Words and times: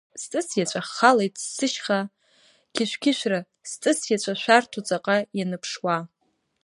Сҵыс 0.21 0.47
иаҵәа 0.57 0.81
халеит 0.93 1.35
сышьха 1.55 1.99
кьышәкьышәра, 2.75 3.39
сҵыс 3.69 3.99
иаҵәа 4.11 4.33
шәарцу 4.41 4.81
ҵаҟа 4.87 5.17
ианыԥшуа? 5.37 5.97